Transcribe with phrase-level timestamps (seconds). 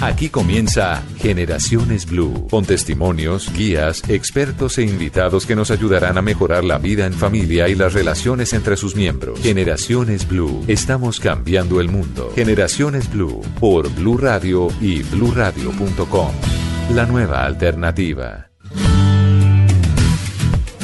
[0.00, 6.64] Aquí comienza Generaciones Blue, con testimonios, guías, expertos e invitados que nos ayudarán a mejorar
[6.64, 9.38] la vida en familia y las relaciones entre sus miembros.
[9.40, 12.32] Generaciones Blue, estamos cambiando el mundo.
[12.34, 16.32] Generaciones Blue, por Blue Radio y bluradio.com.
[16.94, 18.48] La nueva alternativa.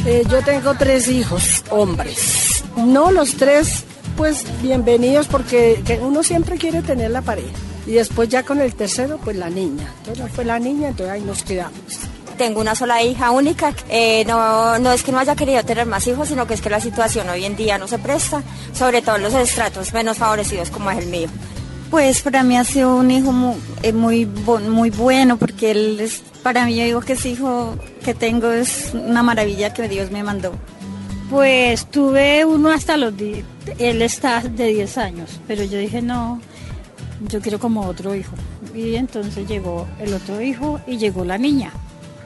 [0.04, 2.62] Eh, yo tengo tres hijos, hombres.
[2.76, 3.84] No los tres,
[4.18, 7.56] pues bienvenidos porque que uno siempre quiere tener la pareja.
[7.86, 9.92] Y después ya con el tercero, pues la niña.
[9.98, 11.80] Entonces fue la niña, entonces ahí nos quedamos.
[12.36, 13.72] Tengo una sola hija única.
[13.88, 16.68] Eh, no, no es que no haya querido tener más hijos, sino que es que
[16.68, 18.42] la situación hoy en día no se presta,
[18.74, 21.28] sobre todo en los estratos menos favorecidos como es el mío.
[21.90, 26.22] Pues para mí ha sido un hijo muy, eh, muy, muy bueno porque él es,
[26.42, 30.24] para mí yo digo que ese hijo que tengo es una maravilla que Dios me
[30.24, 30.52] mandó.
[31.30, 33.44] Pues tuve uno hasta los 10,
[33.78, 36.40] él está de 10 años, pero yo dije no,
[37.20, 38.34] yo quiero como otro hijo.
[38.74, 41.72] Y entonces llegó el otro hijo y llegó la niña.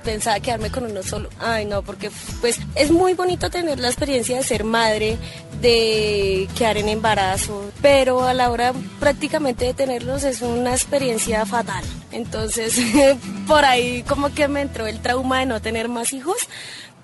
[0.04, 1.28] Pensaba quedarme con uno solo.
[1.38, 2.10] Ay, no, porque
[2.40, 5.18] pues es muy bonito tener la experiencia de ser madre,
[5.60, 11.84] de quedar en embarazo, pero a la hora prácticamente de tenerlos es una experiencia fatal.
[12.12, 12.80] Entonces,
[13.46, 16.36] por ahí como que me entró el trauma de no tener más hijos.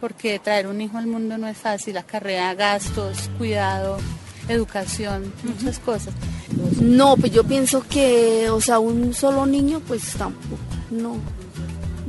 [0.01, 3.97] Porque traer un hijo al mundo no es fácil, acarrea gastos, cuidado,
[4.49, 6.15] educación, muchas cosas.
[6.81, 10.59] No, pues yo pienso que, o sea, un solo niño, pues tampoco,
[10.91, 11.17] no.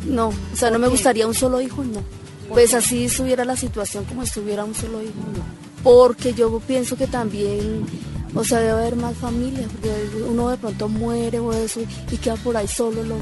[0.06, 2.02] No, o sea, no me gustaría un solo hijo, no.
[2.50, 5.44] Pues así estuviera la situación como estuviera un solo hijo, no.
[5.84, 7.86] Porque yo pienso que también,
[8.34, 9.92] o sea, debe haber más familias, porque
[10.28, 11.81] uno de pronto muere o eso
[12.12, 13.16] y queda por ahí solo, lo,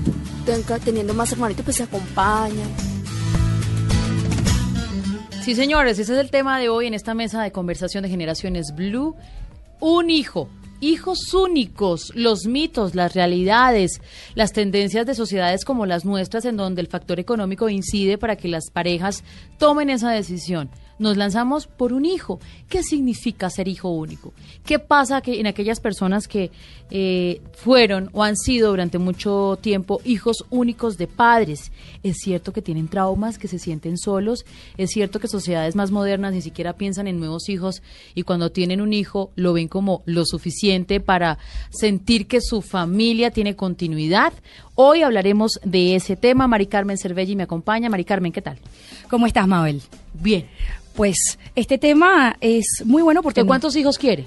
[0.83, 2.69] teniendo más hermanitos, pues se acompañan.
[5.45, 8.73] Sí, señores, ese es el tema de hoy en esta mesa de conversación de generaciones
[8.75, 9.15] Blue.
[9.79, 10.49] Un hijo,
[10.81, 14.01] hijos únicos, los mitos, las realidades,
[14.33, 18.47] las tendencias de sociedades como las nuestras en donde el factor económico incide para que
[18.47, 19.23] las parejas
[19.59, 22.39] tomen esa decisión nos lanzamos por un hijo.
[22.69, 24.33] ¿Qué significa ser hijo único?
[24.65, 26.51] ¿Qué pasa que en aquellas personas que
[26.91, 31.71] eh, fueron o han sido durante mucho tiempo hijos únicos de padres?
[32.03, 34.45] Es cierto que tienen traumas, que se sienten solos.
[34.77, 37.81] Es cierto que sociedades más modernas ni siquiera piensan en nuevos hijos
[38.13, 41.37] y cuando tienen un hijo lo ven como lo suficiente para
[41.69, 44.33] sentir que su familia tiene continuidad.
[44.77, 46.47] Hoy hablaremos de ese tema.
[46.47, 47.89] Mari Carmen Cervelli me acompaña.
[47.89, 48.57] Mari Carmen, ¿qué tal?
[49.09, 49.81] ¿Cómo estás, Mabel?
[50.13, 50.47] Bien.
[50.95, 53.45] Pues este tema es muy bueno porque...
[53.45, 54.25] ¿Cuántos hijos quiere?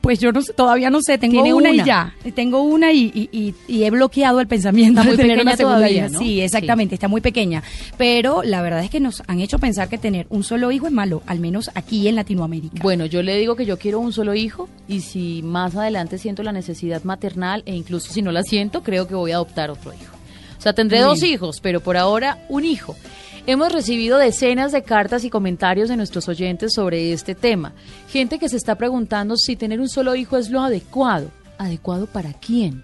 [0.00, 2.14] Pues yo no, todavía no sé, tengo una, y ya.
[2.34, 7.20] Tengo una y, he bloqueado el pensamiento de tener una todavía, Sí, exactamente, está muy
[7.20, 7.62] pequeña.
[7.98, 10.92] Pero la verdad es que nos han hecho pensar que tener un solo hijo es
[10.92, 12.82] malo, al menos aquí en Latinoamérica.
[12.82, 16.42] Bueno, yo le digo que yo quiero un solo hijo y si más adelante siento
[16.42, 19.92] la necesidad maternal e incluso si no la siento, creo que voy a adoptar otro
[19.92, 20.16] hijo.
[20.58, 22.94] O sea, tendré dos hijos, pero por ahora un hijo.
[23.46, 27.72] Hemos recibido decenas de cartas y comentarios de nuestros oyentes sobre este tema.
[28.08, 31.30] Gente que se está preguntando si tener un solo hijo es lo adecuado.
[31.58, 32.82] ¿Adecuado para quién?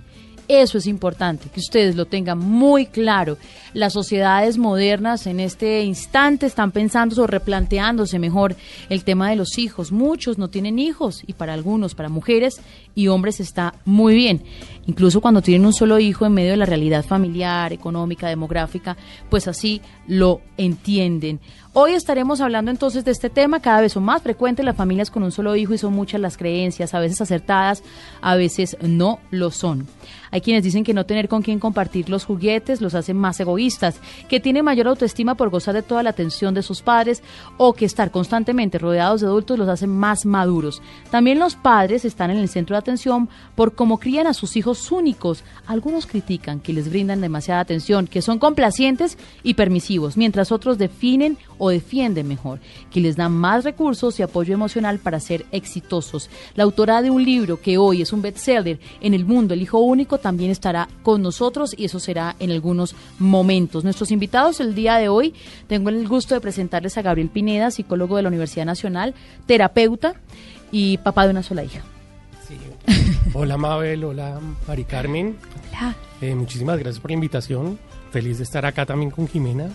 [0.49, 3.37] Eso es importante, que ustedes lo tengan muy claro.
[3.75, 8.57] Las sociedades modernas en este instante están pensando o replanteándose mejor
[8.89, 9.91] el tema de los hijos.
[9.91, 12.61] Muchos no tienen hijos y para algunos, para mujeres
[12.95, 14.43] y hombres está muy bien.
[14.87, 18.97] Incluso cuando tienen un solo hijo en medio de la realidad familiar, económica, demográfica,
[19.29, 21.41] pues así lo entienden.
[21.79, 23.61] Hoy estaremos hablando entonces de este tema.
[23.61, 26.39] Cada vez son más frecuentes las familias con un solo hijo y son muchas las
[26.39, 27.83] creencias, a veces acertadas,
[28.23, 29.87] a veces no lo son.
[30.31, 34.01] Hay quienes dicen que no tener con quien compartir los juguetes los hace más egoístas,
[34.27, 37.23] que tienen mayor autoestima por gozar de toda la atención de sus padres
[37.59, 40.81] o que estar constantemente rodeados de adultos los hace más maduros.
[41.11, 44.91] También los padres están en el centro de atención por cómo crían a sus hijos
[44.91, 45.45] únicos.
[45.67, 51.37] Algunos critican que les brindan demasiada atención, que son complacientes y permisivos, mientras otros definen
[51.59, 52.61] o o defienden mejor,
[52.91, 56.31] que les dan más recursos y apoyo emocional para ser exitosos.
[56.55, 59.79] La autora de un libro que hoy es un bestseller en el mundo, El Hijo
[59.79, 63.85] Único, también estará con nosotros y eso será en algunos momentos.
[63.85, 65.35] Nuestros invitados el día de hoy,
[65.67, 69.15] tengo el gusto de presentarles a Gabriel Pineda, psicólogo de la Universidad Nacional,
[69.47, 70.15] terapeuta
[70.71, 71.83] y papá de una sola hija.
[73.35, 75.37] Hola Mabel, hola Mari Carmen.
[75.71, 75.97] Hola.
[76.21, 77.79] Eh, muchísimas gracias por la invitación.
[78.11, 79.69] Feliz de estar acá también con Jimena.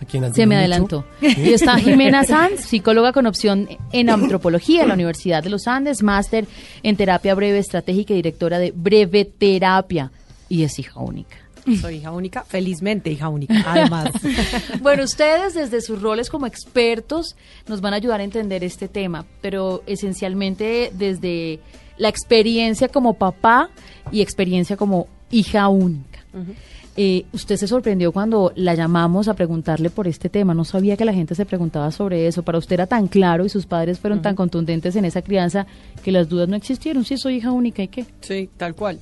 [0.00, 1.04] A quien Se me adelantó.
[1.20, 6.02] Y está Jimena Sanz, psicóloga con opción en antropología en la Universidad de los Andes,
[6.02, 6.46] máster
[6.82, 10.12] en terapia breve estratégica y directora de Breve Terapia.
[10.48, 11.36] Y es hija única.
[11.80, 14.10] Soy hija única, felizmente hija única, además.
[14.80, 17.36] bueno, ustedes desde sus roles como expertos
[17.66, 21.60] nos van a ayudar a entender este tema, pero esencialmente desde
[21.98, 23.70] la experiencia como papá
[24.10, 26.24] y experiencia como hija única.
[27.00, 30.52] Eh, usted se sorprendió cuando la llamamos a preguntarle por este tema.
[30.52, 32.42] No sabía que la gente se preguntaba sobre eso.
[32.42, 35.64] Para usted era tan claro y sus padres fueron tan contundentes en esa crianza
[36.02, 37.04] que las dudas no existieron.
[37.04, 38.04] Si soy hija única, ¿y qué?
[38.20, 38.98] Sí, tal cual.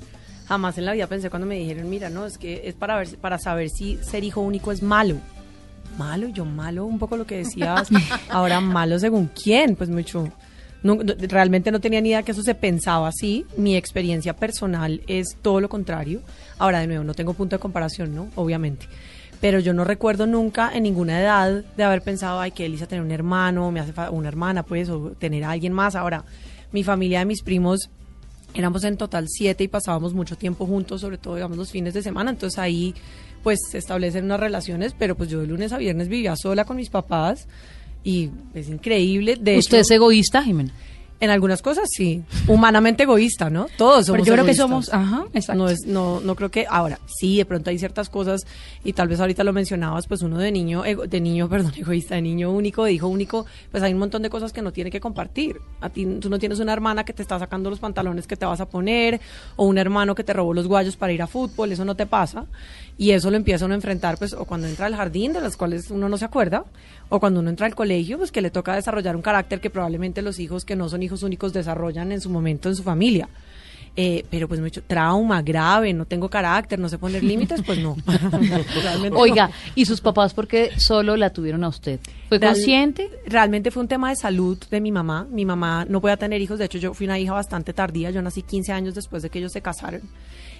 [0.46, 3.16] Jamás en la vida pensé cuando me dijeron, mira, no, es que es para ver,
[3.16, 5.16] para saber si ser hijo único es malo.
[5.96, 7.88] Malo, yo malo, un poco lo que decías.
[8.28, 10.30] Ahora malo según quién, pues mucho
[10.84, 13.46] realmente no tenía ni idea que eso se pensaba así.
[13.56, 16.22] Mi experiencia personal es todo lo contrario.
[16.58, 18.28] Ahora, de nuevo, no tengo punto de comparación, ¿no?
[18.34, 18.86] Obviamente.
[19.40, 23.04] Pero yo no recuerdo nunca en ninguna edad de haber pensado, ay, que Elisa tener
[23.04, 25.94] un hermano, me hace una hermana, pues, o tener a alguien más.
[25.94, 26.24] Ahora,
[26.72, 27.90] mi familia de mis primos
[28.54, 32.02] éramos en total siete y pasábamos mucho tiempo juntos, sobre todo, digamos, los fines de
[32.02, 32.30] semana.
[32.30, 32.94] Entonces ahí,
[33.42, 36.76] pues, se establecen unas relaciones, pero pues yo de lunes a viernes vivía sola con
[36.76, 37.46] mis papás
[38.02, 39.36] y es increíble.
[39.36, 40.72] De ¿Usted es egoísta, Jimena?
[41.18, 43.68] En algunas cosas sí, humanamente egoísta, ¿no?
[43.78, 45.62] Todos somos Pero yo creo que somos, ajá, exacto.
[45.62, 48.46] No, es, no, no creo que, ahora, sí, de pronto hay ciertas cosas,
[48.84, 52.22] y tal vez ahorita lo mencionabas, pues uno de niño, de niño, perdón, egoísta, de
[52.22, 55.00] niño único, de hijo único, pues hay un montón de cosas que no tiene que
[55.00, 55.58] compartir.
[55.80, 58.44] A ti, tú no tienes una hermana que te está sacando los pantalones que te
[58.44, 59.18] vas a poner,
[59.56, 62.04] o un hermano que te robó los guayos para ir a fútbol, eso no te
[62.04, 62.44] pasa.
[62.98, 65.56] Y eso lo empieza uno a enfrentar, pues, o cuando entra al jardín, de las
[65.56, 66.64] cuales uno no se acuerda,
[67.08, 70.22] o cuando uno entra al colegio, pues que le toca desarrollar un carácter que probablemente
[70.22, 73.28] los hijos que no son hijos únicos desarrollan en su momento en su familia.
[73.98, 77.96] Eh, pero pues mucho trauma grave, no tengo carácter, no sé poner límites, pues no.
[79.14, 81.98] Oiga, ¿y sus papás por qué solo la tuvieron a usted?
[82.28, 83.08] ¿Fue consciente?
[83.26, 85.26] Realmente fue un tema de salud de mi mamá.
[85.30, 88.20] Mi mamá no podía tener hijos, de hecho yo fui una hija bastante tardía, yo
[88.20, 90.02] nací 15 años después de que ellos se casaron.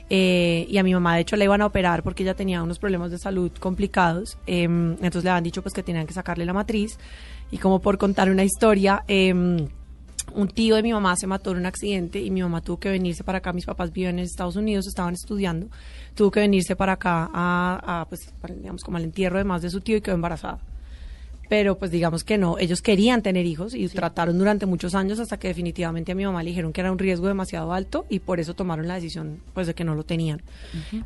[0.08, 2.78] Eh, y a mi mamá de hecho le iban a operar porque ella tenía unos
[2.78, 4.38] problemas de salud complicados.
[4.46, 6.98] Em, entonces le habían dicho pues que tenían que sacarle la matriz.
[7.50, 9.68] Y como por contar una historia, em,
[10.34, 12.90] un tío de mi mamá se mató en un accidente y mi mamá tuvo que
[12.90, 13.52] venirse para acá.
[13.52, 15.68] Mis papás viven en Estados Unidos, estaban estudiando.
[16.14, 19.96] Tuvo que venirse para acá a, pues, digamos, como al entierro además de su tío
[19.96, 20.58] y quedó embarazada
[21.48, 25.38] pero pues digamos que no, ellos querían tener hijos y trataron durante muchos años hasta
[25.38, 28.40] que definitivamente a mi mamá le dijeron que era un riesgo demasiado alto y por
[28.40, 30.42] eso tomaron la decisión pues de que no lo tenían.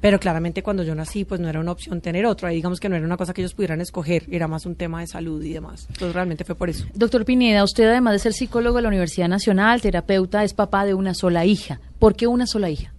[0.01, 2.89] Pero claramente cuando yo nací pues no era una opción tener otro, ahí digamos que
[2.89, 5.53] no era una cosa que ellos pudieran escoger, era más un tema de salud y
[5.53, 5.87] demás.
[5.89, 6.87] Entonces realmente fue por eso.
[6.95, 10.95] Doctor Pineda, usted además de ser psicólogo de la Universidad Nacional, terapeuta, es papá de
[10.95, 11.81] una sola hija.
[11.99, 12.93] ¿Por qué una sola hija?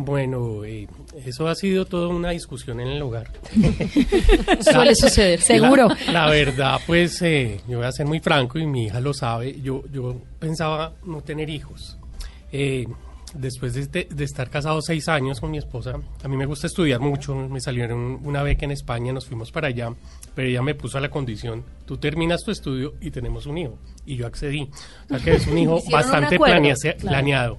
[0.00, 0.86] Bueno, eh,
[1.26, 3.32] eso ha sido toda una discusión en el hogar.
[4.60, 5.88] Suele suceder, seguro.
[6.12, 9.60] La, verdad, pues eh, yo voy a ser muy franco y mi hija lo sabe.
[9.60, 11.98] Yo, yo pensaba no tener hijos.
[12.52, 12.86] Eh,
[13.34, 17.34] después de, estar casado seis años con mi esposa, a mí me gusta estudiar mucho,
[17.34, 19.92] me salieron una beca en España, nos fuimos para allá,
[20.34, 23.78] pero ella me puso a la condición, tú terminas tu estudio y tenemos un hijo.
[24.06, 24.70] Y yo accedí.
[25.04, 27.58] O sea que es un hijo bastante planeado.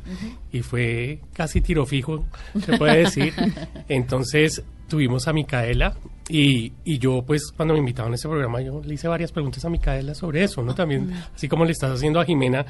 [0.51, 2.25] Y fue casi tiro fijo,
[2.65, 3.33] se puede decir.
[3.89, 5.95] Entonces tuvimos a Micaela
[6.27, 9.65] y, y, yo, pues, cuando me invitaron a este programa, yo le hice varias preguntas
[9.65, 10.75] a Micaela sobre eso, ¿no?
[10.75, 12.65] También, así como le estás haciendo a Jimena,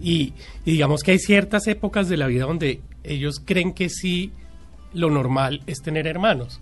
[0.00, 0.32] y,
[0.64, 4.32] digamos que hay ciertas épocas de la vida donde ellos creen que sí,
[4.92, 6.60] lo normal es tener hermanos,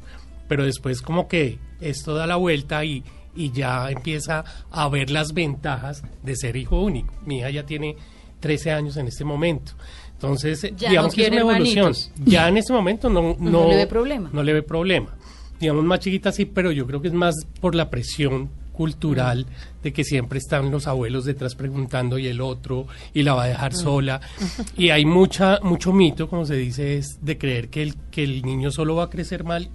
[0.49, 5.33] pero después como que esto da la vuelta y, y ya empieza a ver las
[5.33, 7.15] ventajas de ser hijo único.
[7.25, 7.97] Mi hija ya tiene
[8.41, 9.73] 13 años en este momento.
[10.13, 11.93] Entonces, digamos que es una evolución.
[12.25, 14.31] Ya en este momento no, no, no, le ve problema.
[14.33, 15.15] No le ve problema.
[15.61, 19.47] Digamos más chiquita sí, pero yo creo que es más por la presión cultural
[19.83, 23.49] de que siempre están los abuelos detrás preguntando y el otro y la va a
[23.49, 24.21] dejar sola.
[24.77, 28.43] Y hay mucha mucho mito como se dice es de creer que el que el
[28.43, 29.69] niño solo va a crecer mal.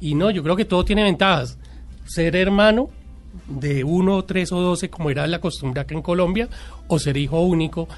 [0.00, 1.58] Y no yo creo que todo tiene ventajas.
[2.04, 2.90] Ser hermano
[3.46, 6.48] de uno, tres o doce como era la costumbre acá en Colombia
[6.88, 7.88] o ser hijo único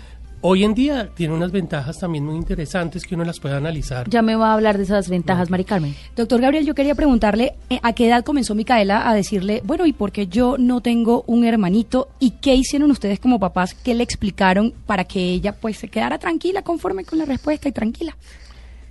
[0.42, 4.08] hoy en día tiene unas ventajas también muy interesantes que uno las puede analizar.
[4.08, 5.94] Ya me va a hablar de esas ventajas, Mari Carmen.
[6.16, 9.92] Doctor Gabriel, yo quería preguntarle eh, a qué edad comenzó Micaela a decirle, bueno, ¿y
[9.92, 12.08] por qué yo no tengo un hermanito?
[12.18, 13.74] ¿Y qué hicieron ustedes como papás?
[13.74, 17.72] ¿Qué le explicaron para que ella pues se quedara tranquila, conforme con la respuesta y
[17.72, 18.16] tranquila?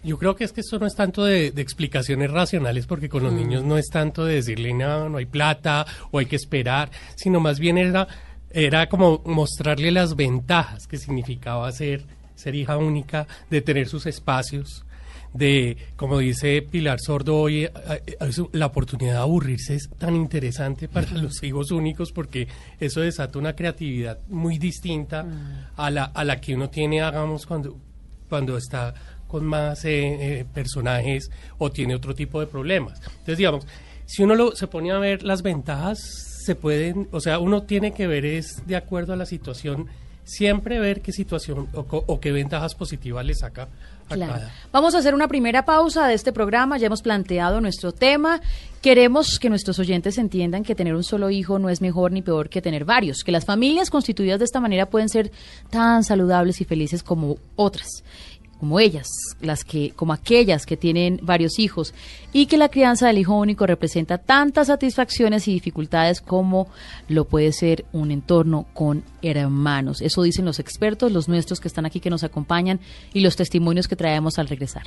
[0.01, 3.33] Yo creo que es que esto no es tanto de, explicaciones racionales, porque con los
[3.33, 3.35] mm.
[3.35, 7.39] niños no es tanto de decirle, no, no hay plata o hay que esperar, sino
[7.41, 8.07] más bien era,
[8.51, 14.85] era como mostrarle las ventajas que significaba ser, ser hija única, de tener sus espacios,
[15.33, 17.71] de, como dice Pilar Sordo hoy, eh,
[18.07, 18.17] eh,
[18.53, 22.47] la oportunidad de aburrirse es tan interesante para los hijos únicos porque
[22.79, 25.65] eso desata una creatividad muy distinta mm.
[25.75, 27.77] a la, a la que uno tiene, hagamos, cuando,
[28.27, 28.93] cuando está
[29.27, 31.29] con más eh, personajes
[31.59, 32.99] o tiene otro tipo de problemas.
[32.99, 33.67] Entonces, digamos,
[34.07, 37.93] si uno lo, se pone a ver las ventajas, se pueden, o sea, uno tiene
[37.93, 39.87] que ver es de acuerdo a la situación
[40.29, 43.67] siempre ver qué situación o, qué ventajas positivas le saca
[44.09, 44.51] a cada.
[44.71, 46.77] Vamos a hacer una primera pausa de este programa.
[46.77, 48.39] Ya hemos planteado nuestro tema.
[48.81, 52.49] Queremos que nuestros oyentes entiendan que tener un solo hijo no es mejor ni peor
[52.49, 55.31] que tener varios, que las familias constituidas de esta manera pueden ser
[55.71, 58.03] tan saludables y felices como otras
[58.59, 59.07] como ellas,
[59.41, 61.93] las que, como aquellas que tienen varios hijos,
[62.33, 66.67] y que la crianza del hijo único representa tantas satisfacciones y dificultades como
[67.07, 70.01] lo puede ser un entorno con hermanos.
[70.01, 72.79] Eso dicen los expertos, los nuestros que están aquí, que nos acompañan,
[73.13, 74.83] y los testimonios que traemos al regresar.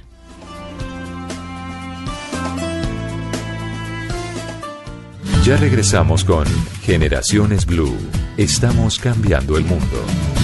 [5.44, 6.46] Ya regresamos con
[6.82, 7.96] Generaciones Blue.
[8.36, 10.41] Estamos cambiando el mundo.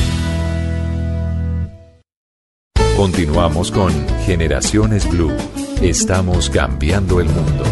[2.99, 3.93] Continuamos con
[4.27, 5.33] Generaciones Blue.
[5.81, 7.63] Estamos cambiando el mundo.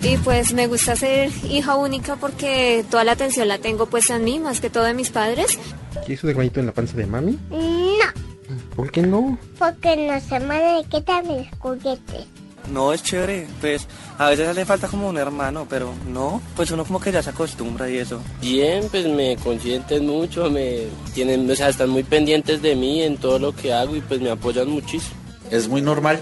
[0.00, 4.22] Y pues me gusta ser hija única porque toda la atención la tengo pues en
[4.22, 5.58] mí, más que todo de mis padres.
[6.06, 7.36] ¿Quieres un hermanito en la panza de mami?
[7.50, 8.76] No.
[8.76, 9.36] ¿Por qué no?
[9.58, 12.28] Porque nos semana de qué tal el juguete.
[12.72, 13.86] No, es chévere, pues
[14.18, 17.30] a veces hace falta como un hermano, pero no, pues uno como que ya se
[17.30, 18.20] acostumbra y eso.
[18.40, 23.16] Bien, pues me consienten mucho, me tienen, o sea, están muy pendientes de mí en
[23.16, 25.18] todo lo que hago y pues me apoyan muchísimo.
[25.50, 26.20] Es muy normal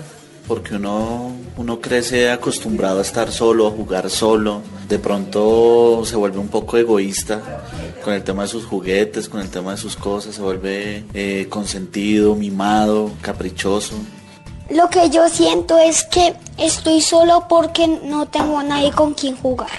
[0.48, 6.38] porque uno, uno crece acostumbrado a estar solo, a jugar solo, de pronto se vuelve
[6.38, 7.62] un poco egoísta
[8.02, 11.46] con el tema de sus juguetes, con el tema de sus cosas, se vuelve eh,
[11.50, 13.96] consentido, mimado, caprichoso.
[14.70, 19.70] Lo que yo siento es que estoy solo porque no tengo nadie con quien jugar.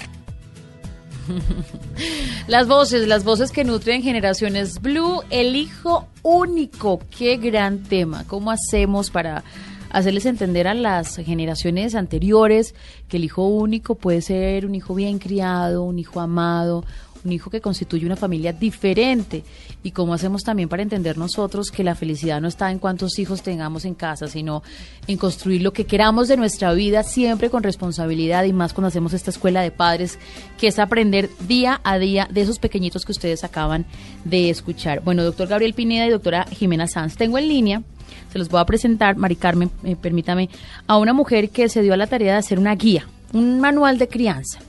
[2.48, 8.24] Las voces, las voces que nutren generaciones Blue, el hijo único, qué gran tema.
[8.25, 9.43] ¿Cómo hacemos para
[9.91, 12.75] hacerles entender a las generaciones anteriores
[13.08, 16.86] que el hijo único puede ser un hijo bien criado, un hijo amado,
[17.23, 19.43] un hijo que constituye una familia diferente
[19.83, 23.41] y cómo hacemos también para entender nosotros que la felicidad no está en cuántos hijos
[23.41, 24.63] tengamos en casa, sino
[25.07, 29.13] en construir lo que queramos de nuestra vida siempre con responsabilidad y más cuando hacemos
[29.13, 30.19] esta escuela de padres,
[30.57, 33.85] que es aprender día a día de esos pequeñitos que ustedes acaban
[34.25, 35.01] de escuchar.
[35.01, 37.83] Bueno, doctor Gabriel Pineda y doctora Jimena Sanz, tengo en línea
[38.31, 40.49] se los voy a presentar, Mari Carmen, eh, permítame,
[40.88, 43.97] a una mujer que se dio a la tarea de hacer una guía, un manual
[43.97, 44.59] de crianza.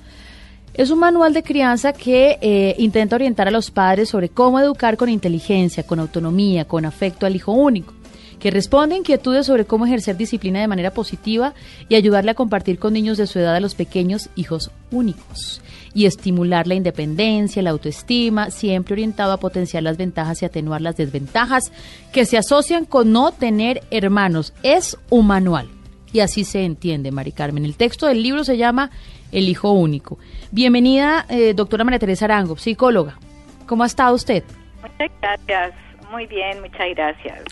[0.80, 4.96] Es un manual de crianza que eh, intenta orientar a los padres sobre cómo educar
[4.96, 7.92] con inteligencia, con autonomía, con afecto al hijo único,
[8.38, 11.52] que responde a inquietudes sobre cómo ejercer disciplina de manera positiva
[11.90, 15.60] y ayudarle a compartir con niños de su edad a los pequeños hijos únicos
[15.92, 20.96] y estimular la independencia, la autoestima, siempre orientado a potenciar las ventajas y atenuar las
[20.96, 21.72] desventajas
[22.10, 24.54] que se asocian con no tener hermanos.
[24.62, 25.68] Es un manual.
[26.12, 27.64] Y así se entiende, Mari Carmen.
[27.64, 28.90] El texto del libro se llama
[29.32, 30.18] El Hijo Único.
[30.50, 33.18] Bienvenida, eh, doctora María Teresa Arango, psicóloga.
[33.66, 34.42] ¿Cómo ha estado usted?
[34.82, 35.74] Muchas gracias.
[36.10, 37.44] Muy bien, muchas gracias.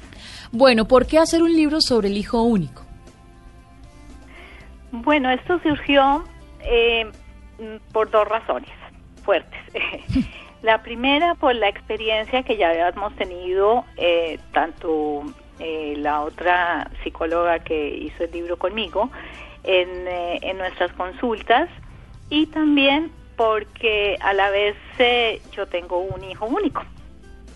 [0.50, 2.82] Bueno, ¿por qué hacer un libro sobre el hijo único?
[4.90, 6.24] Bueno, esto surgió
[6.62, 7.06] eh,
[7.92, 8.70] por dos razones
[9.22, 9.60] fuertes.
[10.62, 15.24] la primera, por la experiencia que ya habíamos tenido, eh, tanto
[15.60, 19.10] la otra psicóloga que hizo el libro conmigo,
[19.64, 21.68] en, en nuestras consultas
[22.30, 26.82] y también porque a la vez eh, yo tengo un hijo único.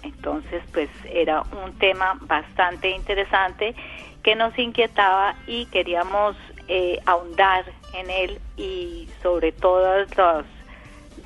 [0.02, 3.74] Entonces, pues era un tema bastante interesante
[4.22, 6.36] que nos inquietaba y queríamos
[6.68, 10.44] eh, ahondar en él y sobre todas las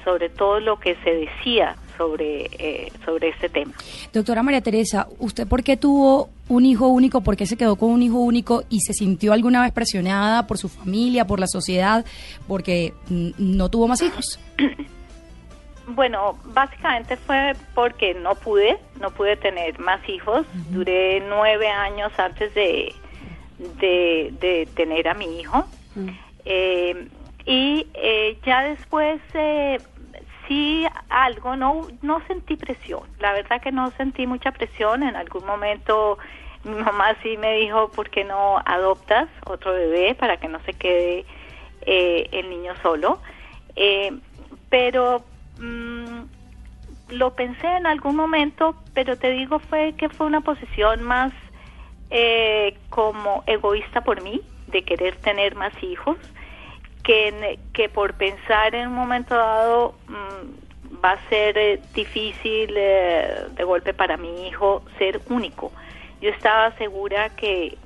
[0.04, 3.72] sobre todo lo que se decía sobre, eh, sobre este tema.
[4.12, 7.20] Doctora María Teresa, ¿usted por qué tuvo un hijo único?
[7.20, 10.58] ¿Por qué se quedó con un hijo único y se sintió alguna vez presionada por
[10.58, 12.04] su familia, por la sociedad,
[12.46, 14.38] porque no tuvo más hijos?
[15.88, 20.46] bueno, básicamente fue porque no pude, no pude tener más hijos.
[20.70, 22.94] Duré nueve años antes de,
[23.80, 25.64] de, de tener a mi hijo.
[26.44, 27.08] Eh,
[27.46, 29.78] y eh, ya después eh,
[30.46, 33.02] sí algo, no, no sentí presión.
[33.18, 35.02] La verdad que no sentí mucha presión.
[35.02, 36.18] En algún momento
[36.64, 40.72] mi mamá sí me dijo, ¿por qué no adoptas otro bebé para que no se
[40.72, 41.24] quede
[41.82, 43.20] eh, el niño solo?
[43.76, 44.12] Eh,
[44.68, 45.24] pero
[45.58, 46.22] mm,
[47.10, 51.32] lo pensé en algún momento, pero te digo fue que fue una posición más
[52.10, 56.16] eh, como egoísta por mí, de querer tener más hijos,
[57.06, 63.44] que, que por pensar en un momento dado mm, va a ser eh, difícil eh,
[63.56, 65.70] de golpe para mi hijo ser único.
[66.20, 67.78] Yo estaba segura que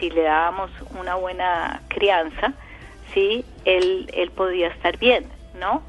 [0.00, 2.54] si le dábamos una buena crianza,
[3.12, 5.26] sí, él, él podía estar bien,
[5.60, 5.82] ¿no?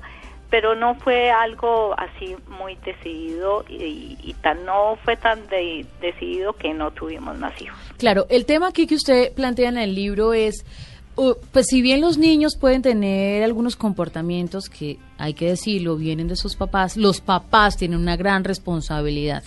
[0.50, 6.53] Pero no fue algo así muy decidido y, y tan no fue tan de- decidido
[6.53, 7.79] que no tuvimos más hijos.
[7.98, 10.65] Claro, el tema aquí que usted plantea en el libro es,
[11.15, 16.36] pues si bien los niños pueden tener algunos comportamientos que, hay que decirlo, vienen de
[16.36, 19.43] sus papás, los papás tienen una gran responsabilidad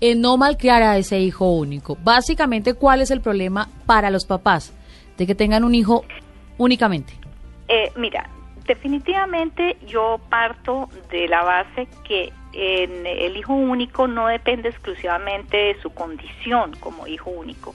[0.00, 1.96] en no malcriar a ese hijo único.
[2.02, 4.72] Básicamente, ¿cuál es el problema para los papás
[5.18, 6.04] de que tengan un hijo
[6.56, 7.12] únicamente?
[7.68, 8.28] Eh, mira,
[8.66, 15.80] definitivamente yo parto de la base que en el hijo único no depende exclusivamente de
[15.80, 17.74] su condición como hijo único,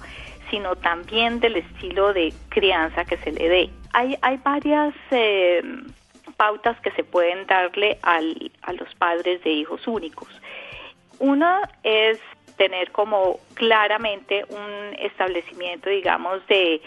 [0.49, 3.69] sino también del estilo de crianza que se le dé.
[3.93, 5.61] Hay, hay varias eh,
[6.37, 10.27] pautas que se pueden darle al- a los padres de hijos únicos.
[11.19, 12.19] Una es
[12.57, 16.81] tener como claramente un establecimiento, digamos, de,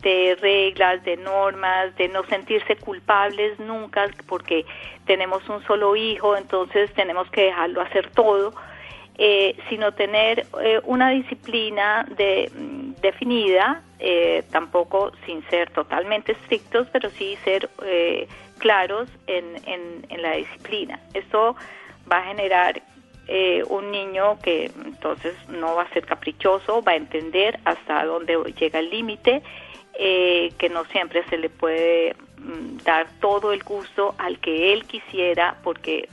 [0.00, 4.64] de reglas, de normas, de no sentirse culpables nunca porque
[5.06, 8.54] tenemos un solo hijo, entonces tenemos que dejarlo hacer todo,
[9.16, 16.88] eh, sino tener eh, una disciplina de, mm, definida, eh, tampoco sin ser totalmente estrictos,
[16.92, 18.26] pero sí ser eh,
[18.58, 21.00] claros en, en, en la disciplina.
[21.12, 21.56] Esto
[22.10, 22.82] va a generar
[23.26, 28.36] eh, un niño que entonces no va a ser caprichoso, va a entender hasta dónde
[28.58, 29.42] llega el límite,
[29.98, 34.84] eh, que no siempre se le puede mm, dar todo el gusto al que él
[34.84, 36.08] quisiera, porque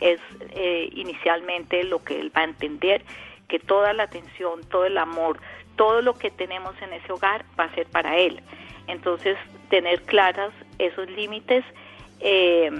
[0.00, 3.02] es eh, inicialmente lo que él va a entender,
[3.48, 5.38] que toda la atención, todo el amor,
[5.76, 8.40] todo lo que tenemos en ese hogar va a ser para él.
[8.86, 9.36] Entonces,
[9.68, 11.64] tener claras esos límites
[12.20, 12.70] eh,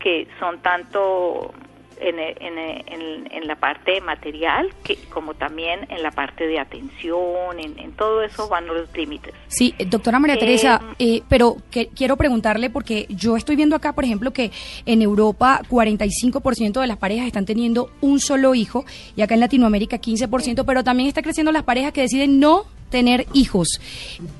[0.00, 1.52] que son tanto
[2.00, 7.58] en, en, en, en la parte material que, como también en la parte de atención,
[7.58, 9.34] en, todo eso van los límites.
[9.48, 13.76] Sí, eh, doctora María Eh, Teresa, eh, pero que, quiero preguntarle porque yo estoy viendo
[13.76, 14.50] acá, por ejemplo, que
[14.86, 18.84] en Europa 45% de las parejas están teniendo un solo hijo
[19.16, 23.26] y acá en Latinoamérica 15%, pero también está creciendo las parejas que deciden no tener
[23.32, 23.80] hijos.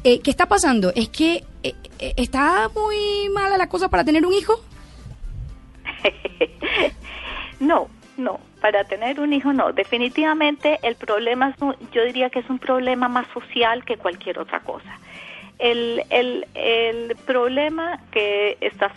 [0.04, 0.92] Eh, ¿Qué está pasando?
[0.94, 4.54] ¿Es que eh, eh, está muy mala la cosa para tener un hijo?
[7.64, 9.72] No, no, para tener un hijo no.
[9.72, 14.60] Definitivamente el problema, es yo diría que es un problema más social que cualquier otra
[14.60, 14.98] cosa.
[15.58, 18.92] El, el, el problema que está,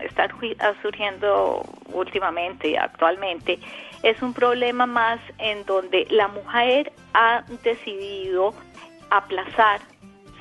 [0.00, 1.62] está ah, surgiendo
[1.92, 3.58] últimamente y actualmente
[4.02, 8.52] es un problema más en donde la mujer ha decidido
[9.10, 9.80] aplazar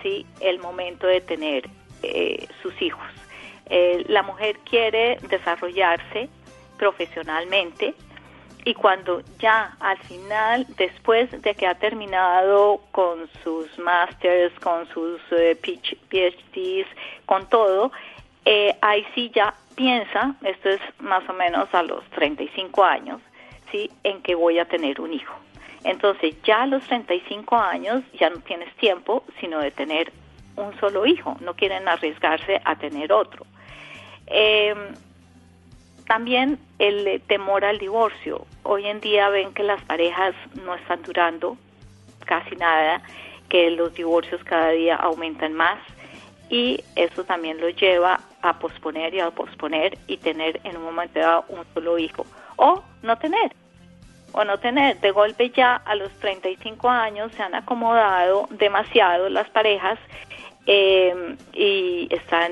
[0.01, 1.69] sí el momento de tener
[2.01, 3.05] eh, sus hijos.
[3.69, 6.29] Eh, la mujer quiere desarrollarse
[6.81, 7.93] profesionalmente
[8.65, 15.21] y cuando ya al final, después de que ha terminado con sus masters, con sus
[15.31, 16.87] eh, PH- PhDs,
[17.27, 17.91] con todo,
[18.45, 23.21] eh, ahí sí ya piensa, esto es más o menos a los 35 años,
[23.71, 23.91] ¿sí?
[24.03, 25.35] en que voy a tener un hijo.
[25.83, 30.11] Entonces ya a los 35 años ya no tienes tiempo sino de tener
[30.55, 33.45] un solo hijo, no quieren arriesgarse a tener otro.
[34.25, 34.73] Eh,
[36.11, 38.45] también el eh, temor al divorcio.
[38.63, 41.55] Hoy en día ven que las parejas no están durando
[42.25, 43.01] casi nada,
[43.47, 45.79] que los divorcios cada día aumentan más
[46.49, 51.17] y eso también lo lleva a posponer y a posponer y tener en un momento
[51.17, 52.25] dado un solo hijo
[52.57, 53.53] o no tener
[54.33, 54.99] o no tener.
[54.99, 59.97] De golpe ya a los 35 años se han acomodado demasiado las parejas
[60.65, 62.51] eh, y están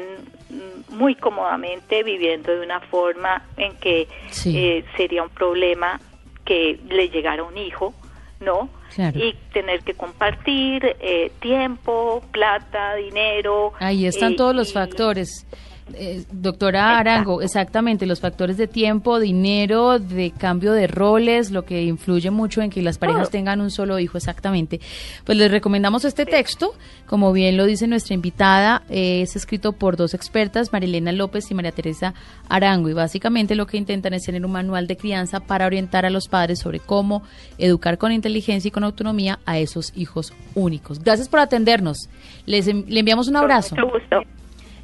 [0.90, 4.58] muy cómodamente viviendo de una forma en que Sí.
[4.58, 6.00] eh, sería un problema
[6.46, 7.94] que le llegara un hijo,
[8.40, 8.70] ¿no?
[8.96, 9.20] Claro.
[9.20, 13.74] Y tener que compartir eh, tiempo, plata, dinero.
[13.80, 15.46] Ahí están eh, todos los y- factores.
[15.94, 21.84] Eh, doctora Arango, exactamente, los factores de tiempo, dinero, de cambio de roles, lo que
[21.84, 24.80] influye mucho en que las parejas tengan un solo hijo, exactamente.
[25.24, 26.74] Pues les recomendamos este texto,
[27.06, 31.54] como bien lo dice nuestra invitada, eh, es escrito por dos expertas, Marilena López y
[31.54, 32.14] María Teresa
[32.48, 36.10] Arango, y básicamente lo que intentan es tener un manual de crianza para orientar a
[36.10, 37.24] los padres sobre cómo
[37.58, 41.00] educar con inteligencia y con autonomía a esos hijos únicos.
[41.04, 42.10] Gracias por atendernos.
[42.46, 43.76] Les, le enviamos un abrazo.
[43.76, 44.39] Mucho gusto.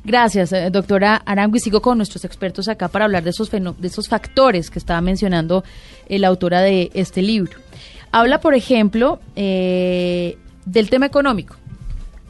[0.05, 3.73] Gracias, eh, doctora Arango, y sigo con nuestros expertos acá para hablar de esos, de
[3.83, 5.63] esos factores que estaba mencionando
[6.07, 7.57] la autora de este libro.
[8.11, 11.55] Habla, por ejemplo, eh, del tema económico.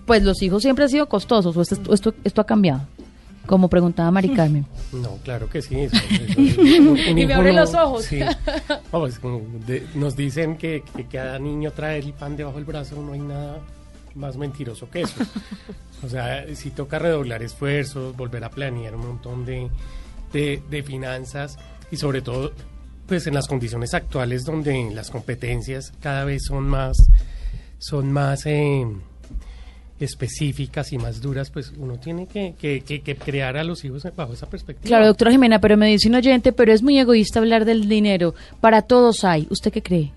[0.05, 2.81] Pues los hijos siempre han sido costosos, o esto, esto, esto ha cambiado,
[3.45, 4.65] como preguntaba Mari Carmen.
[4.93, 5.75] No, claro que sí.
[5.77, 8.05] eso- eso es un- un Y me hijo abre no- los ojos.
[8.05, 8.19] sí.
[8.93, 9.19] No, pues,
[9.67, 13.19] de- nos dicen que, que cada niño trae el pan debajo del brazo, no hay
[13.19, 13.57] nada
[14.15, 15.15] más mentiroso que eso.
[16.04, 19.69] O sea, si toca redoblar esfuerzos, volver a planear un montón de,
[20.34, 21.58] de, de finanzas
[21.89, 22.51] y sobre todo,
[23.08, 26.95] pues en las condiciones actuales donde las competencias cada vez son más,
[27.80, 28.86] son más eh,
[29.99, 34.06] específicas y más duras, pues uno tiene que, que, que- que crear a los hijos
[34.15, 34.89] bajo esa perspectiva.
[34.89, 38.36] Claro, doctora Jimena, pero me dice un oyente, pero es muy egoísta hablar del dinero.
[38.60, 39.47] Para todos hay.
[39.49, 40.12] ¿Usted qué cree?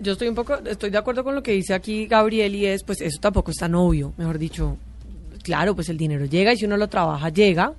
[0.00, 2.82] Yo estoy un poco, estoy de acuerdo con lo que dice aquí Gabriel y es,
[2.84, 4.76] pues eso tampoco es tan obvio, mejor dicho.
[5.42, 7.74] Claro, pues el dinero llega y si uno lo trabaja, llega.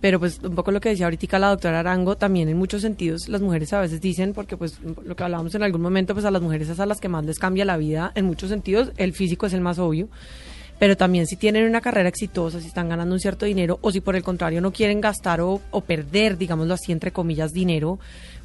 [0.00, 3.28] Pero pues un poco lo que decía ahorita la doctora Arango, también en muchos sentidos
[3.28, 6.30] las mujeres a veces dicen, porque pues lo que hablábamos en algún momento, pues a
[6.30, 9.14] las mujeres es a las que más les cambia la vida, en muchos sentidos, el
[9.14, 10.08] físico es el más obvio.
[10.78, 14.02] Pero también si tienen una carrera exitosa, si están ganando un cierto dinero, o si
[14.02, 17.98] por el contrario no quieren gastar o, o perder, digámoslo así, entre comillas, dinero,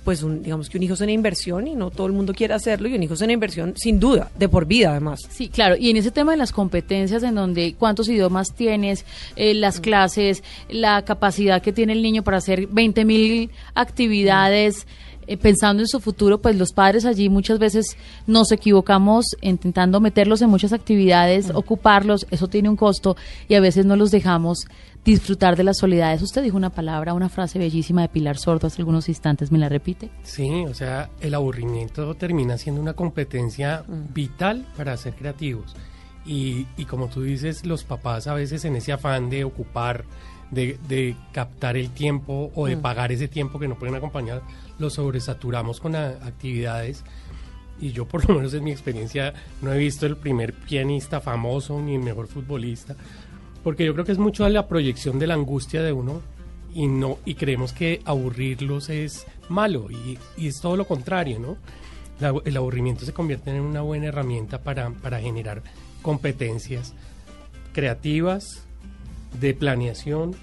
[0.04, 2.54] pues un, digamos que un hijo es una inversión y no todo el mundo quiere
[2.54, 5.20] hacerlo y un hijo es una inversión sin duda, de por vida además.
[5.30, 5.76] Sí, claro.
[5.78, 10.44] Y en ese tema de las competencias, en donde cuántos idiomas tienes, eh, las clases,
[10.70, 14.88] la capacidad que tiene el niño para hacer 20 mil actividades,
[15.28, 20.42] eh, pensando en su futuro, pues los padres allí muchas veces nos equivocamos intentando meterlos
[20.42, 23.16] en muchas actividades, ocuparlos, eso tiene un costo
[23.48, 24.66] y a veces no los dejamos
[25.04, 26.22] disfrutar de las soledades.
[26.22, 29.70] Usted dijo una palabra, una frase bellísima de Pilar Sordo hace algunos instantes, ¿me la
[29.70, 30.10] repite?
[30.24, 35.76] Sí, o sea, el aburrimiento termina siendo una competencia vital para ser creativos.
[36.26, 40.06] Y, y como tú dices, los papás a veces en ese afán de ocupar,
[40.52, 42.82] de, de captar el tiempo o de Mm.
[42.82, 44.42] pagar ese tiempo que no pueden acompañar,
[44.80, 47.04] los sobresaturamos con a- actividades.
[47.80, 51.82] Y yo por lo menos en mi experiencia no he visto el primer pianista famoso
[51.82, 52.96] ni el mejor futbolista,
[53.64, 56.22] porque yo creo que es mucho la proyección de la angustia de uno
[56.74, 61.58] y no y creemos que aburrirlos es malo y, y es todo lo contrario, ¿no?
[62.20, 65.64] La- el aburrimiento se convierte en una buena herramienta para, para generar
[66.04, 66.94] competencias
[67.74, 68.64] creativas,
[69.40, 70.36] de planeación,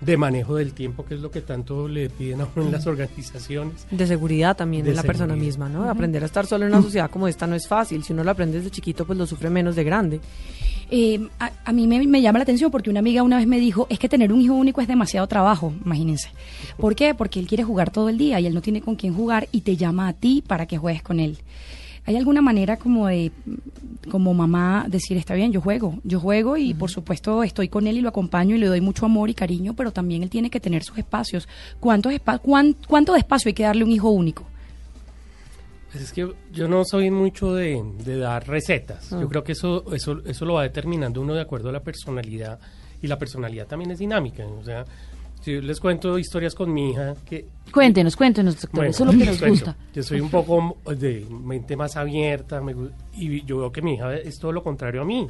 [0.00, 2.86] de manejo del tiempo, que es lo que tanto le piden a uno en las
[2.86, 3.86] organizaciones.
[3.90, 5.88] De seguridad también De la persona misma, ¿no?
[5.90, 8.04] Aprender a estar solo en una sociedad como esta no es fácil.
[8.04, 10.20] Si uno lo aprende desde chiquito, pues lo sufre menos de grande.
[10.90, 13.58] Eh, a, a mí me, me llama la atención porque una amiga una vez me
[13.58, 16.30] dijo, es que tener un hijo único es demasiado trabajo, imagínense.
[16.78, 17.14] ¿Por qué?
[17.14, 19.62] Porque él quiere jugar todo el día y él no tiene con quién jugar y
[19.62, 21.38] te llama a ti para que juegues con él.
[22.08, 23.30] ¿Hay alguna manera como de,
[24.10, 27.98] como mamá, decir, está bien, yo juego, yo juego y por supuesto estoy con él
[27.98, 30.58] y lo acompaño y le doy mucho amor y cariño, pero también él tiene que
[30.58, 31.46] tener sus espacios.
[31.80, 34.44] ¿Cuántos espa cuán- ¿Cuánto de espacio hay que darle a un hijo único?
[35.92, 39.12] Pues es que yo no soy mucho de, de dar recetas.
[39.12, 39.18] Ah.
[39.20, 42.58] Yo creo que eso, eso, eso lo va determinando uno de acuerdo a la personalidad.
[43.02, 44.44] Y la personalidad también es dinámica.
[44.46, 44.84] O sea,
[45.54, 47.46] yo les cuento historias con mi hija que...
[47.72, 49.76] Cuéntenos, cuéntenos, doctor, Bueno, eso es lo que nos gusta.
[49.94, 52.74] Yo soy un poco de mente más abierta me
[53.14, 55.26] y yo veo que mi hija es todo lo contrario a mí.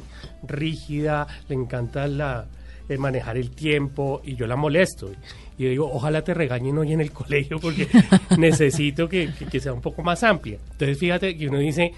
[0.46, 2.46] Rígida, le encanta la,
[2.88, 5.10] el manejar el tiempo y yo la molesto.
[5.58, 7.88] Y yo digo, ojalá te regañen hoy en el colegio porque
[8.38, 10.58] necesito que, que- que sea un poco más amplia.
[10.72, 11.92] Entonces fíjate que uno dice,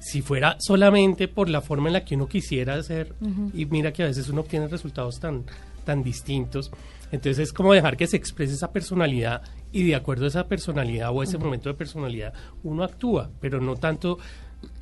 [0.00, 3.14] si fuera solamente por la forma en la que uno quisiera hacer,
[3.54, 5.44] y mira que a veces uno obtiene resultados tan,
[5.84, 6.70] tan distintos,
[7.12, 9.42] entonces es como dejar que se exprese esa personalidad
[9.72, 11.44] y de acuerdo a esa personalidad o ese Ujú.
[11.46, 14.18] momento de personalidad uno actúa, pero no tanto...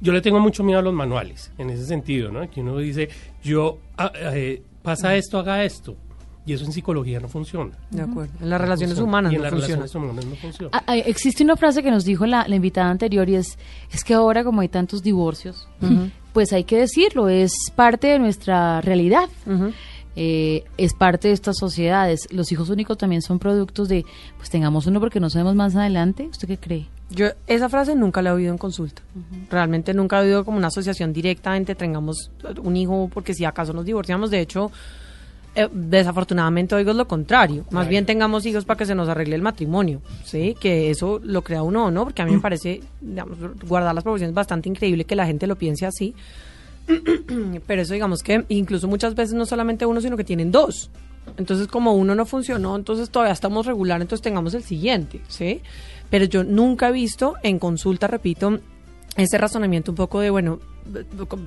[0.01, 2.49] Yo le tengo mucho miedo a los manuales, en ese sentido, ¿no?
[2.49, 3.09] Que uno dice,
[3.43, 5.97] yo, ah, eh, pasa esto, haga esto.
[6.47, 7.77] Y eso en psicología no funciona.
[7.91, 8.33] De acuerdo.
[8.35, 9.09] En No las relaciones funciona.
[9.09, 9.77] humanas Y en no las funciona.
[9.83, 10.71] relaciones humanas no funciona.
[10.73, 13.59] Ah, ah, existe una frase que nos dijo la, la invitada anterior y es,
[13.93, 16.11] es que ahora como hay tantos divorcios, Ujú.
[16.33, 19.29] pues hay que decirlo, es parte de nuestra realidad.
[20.17, 22.33] Eh, es parte de estas sociedades.
[22.33, 24.05] Los hijos únicos también son productos de,
[24.37, 26.29] pues tengamos uno porque no sabemos más adelante.
[26.31, 26.87] ¿Usted qué cree?
[27.11, 29.03] Yo esa frase nunca la he oído en consulta.
[29.51, 32.31] Realmente nunca he oído como una asociación directa entre tengamos
[32.63, 34.31] un hijo porque si acaso nos divorciamos.
[34.31, 34.71] De hecho,
[35.55, 37.65] eh, desafortunadamente oigo lo contrario.
[37.71, 40.57] Más bien tengamos hijos para que se nos arregle el matrimonio, ¿sí?
[40.59, 44.03] Que eso lo crea uno o no, porque a mí me parece, digamos, guardar las
[44.03, 46.15] proporciones bastante increíble que la gente lo piense así.
[47.67, 50.91] Pero eso digamos que incluso muchas veces no solamente uno, sino que tienen dos.
[51.37, 55.63] Entonces, como uno no funcionó, entonces todavía estamos regular, entonces tengamos el siguiente, ¿sí?
[56.11, 58.61] Pero yo nunca he visto en consulta, repito,
[59.17, 60.61] ese razonamiento un poco de, bueno,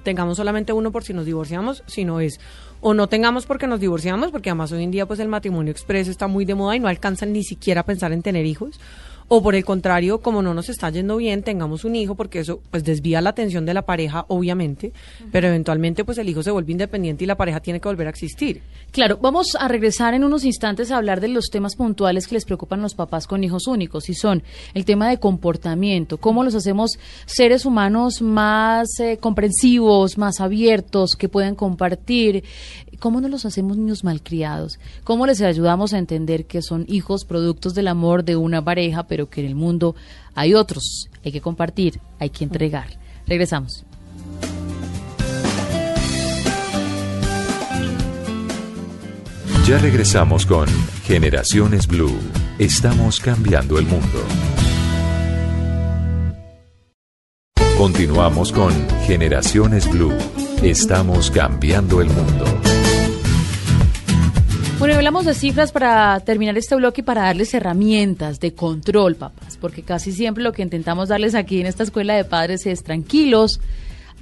[0.04, 2.40] tengamos solamente uno por si nos divorciamos, sino es
[2.82, 6.12] o no tengamos porque nos divorciamos, porque además hoy en día pues el matrimonio expreso
[6.12, 8.80] está muy de moda y no alcanzan ni siquiera a pensar en tener hijos,
[9.30, 12.62] o por el contrario, como no nos está yendo bien, tengamos un hijo porque eso
[12.72, 14.94] pues desvía la atención de la pareja, obviamente,
[15.32, 18.12] pero eventualmente pues el hijo se vuelve independiente y la pareja tiene que volver a
[18.12, 18.62] existir.
[18.92, 22.46] Claro, vamos a regresar en unos instantes a hablar de los temas puntuales que les
[22.46, 26.56] preocupan a los papás con hijos únicos y son el tema de comportamiento, cómo los
[26.56, 26.92] hacemos
[27.26, 32.44] seres humanos más eh, comprensivos, más abiertos, que pueden compartir,
[33.00, 34.80] ¿Cómo no los hacemos niños malcriados?
[35.04, 39.30] ¿Cómo les ayudamos a entender que son hijos productos del amor de una pareja, pero
[39.30, 39.96] que en el mundo
[40.34, 41.08] hay otros?
[41.24, 43.00] Hay que compartir, hay que entregar.
[43.28, 43.86] Regresamos.
[49.68, 50.68] Ya regresamos con
[51.04, 52.18] Generaciones Blue.
[52.58, 54.24] Estamos cambiando el mundo.
[57.78, 58.74] Continuamos con
[59.06, 60.18] Generaciones Blue.
[60.64, 62.77] Estamos cambiando el mundo.
[64.80, 69.58] Bueno, hablamos de cifras para terminar este bloque y para darles herramientas de control, papás,
[69.60, 73.60] porque casi siempre lo que intentamos darles aquí en esta escuela de padres es tranquilos,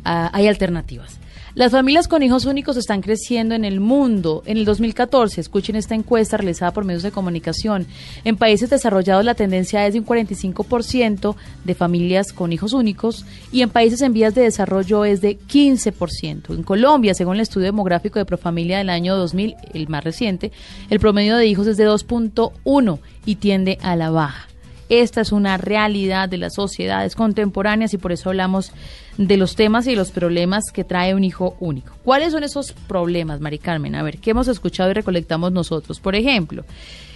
[0.05, 1.19] ah, hay alternativas.
[1.55, 4.43] Las familias con hijos únicos están creciendo en el mundo.
[4.45, 7.87] En el 2014, escuchen esta encuesta realizada por medios de comunicación,
[8.25, 13.61] en países desarrollados la tendencia es de un 45% de familias con hijos únicos y
[13.61, 16.53] en países en vías de desarrollo es de 15%.
[16.53, 20.51] En Colombia, según el estudio demográfico de Profamilia del año 2000, el más reciente,
[20.89, 24.49] el promedio de hijos es de 2.1 y tiende a la baja.
[24.89, 28.71] Esta es una realidad de las sociedades contemporáneas y por eso hablamos
[29.17, 31.93] de los temas y los problemas que trae un hijo único.
[32.03, 33.95] ¿Cuáles son esos problemas, Mari Carmen?
[33.95, 35.99] A ver, ¿qué hemos escuchado y recolectamos nosotros?
[35.99, 36.63] Por ejemplo,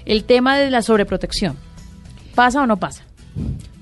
[0.05, 1.58] el tema de la sobreprotección.
[2.34, 3.03] ¿Pasa o no pasa?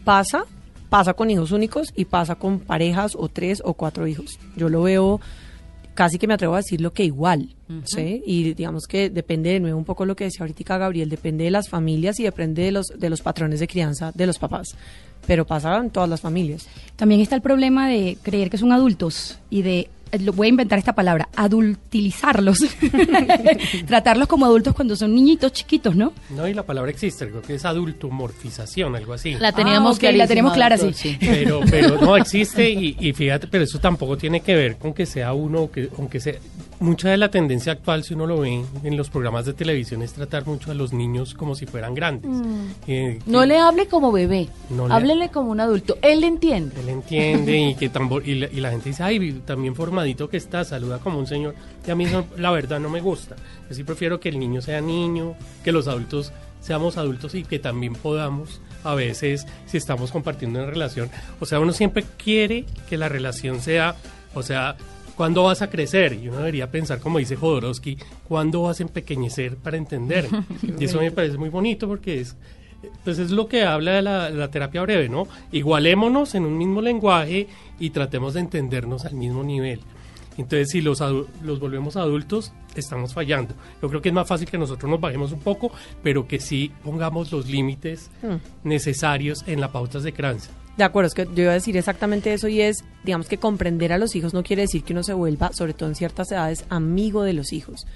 [0.03, 0.45] Pasa,
[0.89, 4.39] pasa con hijos únicos y pasa con parejas o tres o cuatro hijos.
[4.55, 5.21] Yo lo veo
[5.97, 7.55] casi que me atrevo a decir lo que igual,
[7.85, 8.21] ¿sí?
[8.23, 11.49] Y digamos que depende de nuevo un poco lo que decía ahorita Gabriel, depende de
[11.49, 14.75] las familias y depende de los, de los patrones de crianza de los papás,
[15.25, 16.67] pero pasa en todas las familias.
[16.95, 19.89] También está el problema de creer que son adultos y de
[20.33, 22.59] voy a inventar esta palabra, adultilizarlos,
[23.87, 26.13] tratarlos como adultos cuando son niñitos chiquitos, ¿no?
[26.29, 29.35] No, y la palabra existe, creo que es adultomorfización, algo así.
[29.35, 31.17] La teníamos, ah, la tenemos clara, sí.
[31.19, 35.33] Pero, pero no existe y, fíjate, pero eso tampoco tiene que ver con que sea
[35.33, 36.35] uno, que, aunque sea,
[36.79, 40.13] mucha de la tendencia actual, si uno lo ve en los programas de televisión, es
[40.13, 42.31] tratar mucho a los niños como si fueran grandes.
[42.31, 42.65] Mm.
[42.87, 46.79] Eh, no le hable como bebé, no háblele como un adulto, él entiende.
[46.81, 47.91] Él entiende y que
[48.25, 51.53] y la, y la gente dice, ay, también forma que está, saluda como un señor.
[51.85, 53.35] Y a mí eso, la verdad, no me gusta.
[53.69, 57.59] Yo sí prefiero que el niño sea niño, que los adultos seamos adultos y que
[57.59, 61.09] también podamos a veces, si estamos compartiendo una relación,
[61.39, 63.95] o sea, uno siempre quiere que la relación sea,
[64.33, 64.77] o sea,
[65.17, 66.13] ¿cuándo vas a crecer?
[66.13, 70.29] Y uno debería pensar, como dice Jodorowsky, ¿cuándo vas a empequeñecer para entender?
[70.79, 72.37] y eso me parece muy bonito porque es,
[73.03, 75.27] pues es lo que habla de la, la, terapia breve, ¿no?
[75.51, 77.47] Igualémonos en un mismo lenguaje
[77.79, 79.81] y tratemos de entendernos al mismo nivel.
[80.37, 81.01] Entonces, si los,
[81.41, 83.55] los volvemos adultos, estamos fallando.
[83.81, 85.71] Yo creo que es más fácil que nosotros nos bajemos un poco,
[86.03, 88.67] pero que sí pongamos los límites hmm.
[88.67, 90.51] necesarios en las pautas de crianza.
[90.77, 93.91] De acuerdo, es que yo iba a decir exactamente eso y es, digamos que comprender
[93.91, 96.65] a los hijos no quiere decir que uno se vuelva, sobre todo en ciertas edades,
[96.69, 97.87] amigo de los hijos.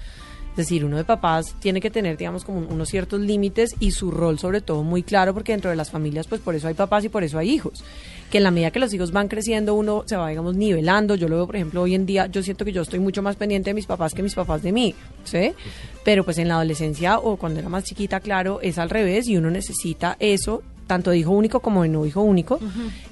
[0.50, 4.10] Es decir, uno de papás tiene que tener, digamos, como unos ciertos límites y su
[4.10, 7.04] rol sobre todo muy claro, porque dentro de las familias, pues por eso hay papás
[7.04, 7.82] y por eso hay hijos.
[8.30, 11.14] Que en la medida que los hijos van creciendo, uno se va, digamos, nivelando.
[11.14, 13.36] Yo lo veo, por ejemplo, hoy en día, yo siento que yo estoy mucho más
[13.36, 15.52] pendiente de mis papás que mis papás de mí, ¿sí?
[16.04, 19.38] Pero pues en la adolescencia o cuando era más chiquita, claro, es al revés y
[19.38, 20.62] uno necesita eso
[20.92, 22.60] tanto de hijo único como de no hijo único,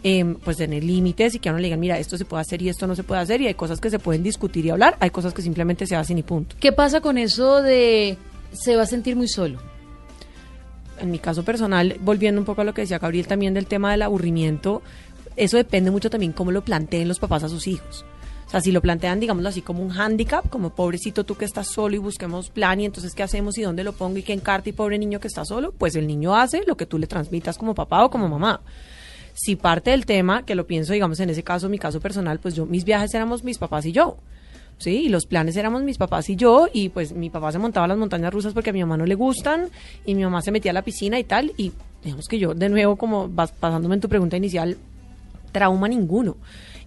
[0.02, 2.60] em, pues tener límites y que a uno le digan, mira, esto se puede hacer
[2.60, 4.98] y esto no se puede hacer y hay cosas que se pueden discutir y hablar,
[5.00, 6.56] hay cosas que simplemente se hacen y punto.
[6.60, 8.18] ¿Qué pasa con eso de
[8.52, 9.58] se va a sentir muy solo?
[11.00, 13.92] En mi caso personal, volviendo un poco a lo que decía Gabriel también del tema
[13.92, 14.82] del aburrimiento,
[15.36, 18.04] eso depende mucho también cómo lo planteen los papás a sus hijos.
[18.50, 21.68] O sea, si lo plantean, digámoslo así, como un hándicap, como pobrecito tú que estás
[21.68, 24.68] solo y busquemos plan y entonces qué hacemos y dónde lo pongo y qué encarta
[24.68, 27.56] y pobre niño que está solo, pues el niño hace lo que tú le transmitas
[27.56, 28.60] como papá o como mamá.
[29.34, 32.56] Si parte del tema, que lo pienso, digamos, en ese caso, mi caso personal, pues
[32.56, 34.16] yo, mis viajes éramos mis papás y yo
[34.80, 37.86] Sí, y los planes éramos mis papás y yo, y pues mi papá se montaba
[37.86, 39.68] las montañas rusas porque a mi mamá no le gustan,
[40.06, 41.70] y mi mamá se metía a la piscina y tal, y
[42.02, 44.78] digamos que yo, de nuevo, como vas pasándome en tu pregunta inicial,
[45.52, 46.38] trauma ninguno.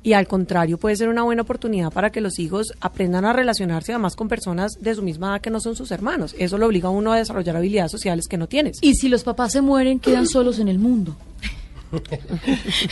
[0.03, 3.93] Y al contrario, puede ser una buena oportunidad para que los hijos aprendan a relacionarse
[3.93, 6.35] además con personas de su misma edad que no son sus hermanos.
[6.37, 8.77] Eso lo obliga a uno a desarrollar habilidades sociales que no tienes.
[8.81, 11.15] Y si los papás se mueren, quedan solos en el mundo.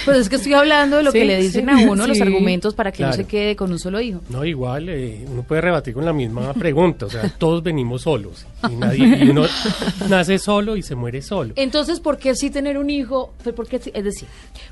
[0.05, 1.85] Pues es que estoy hablando de lo que le dicen sí.
[1.85, 4.21] a uno los argumentos para que no se quede con un solo hijo.
[4.29, 7.05] No, igual, eh, uno puede rebatir con la misma pregunta.
[7.05, 8.45] O sea, todos venimos solos.
[8.69, 9.43] Y, nadie, y uno
[10.09, 11.53] nace solo y se muere solo.
[11.55, 13.33] Entonces, ¿por qué sí tener un hijo?
[13.43, 14.27] Pues, ¿Por qué sí- es decir,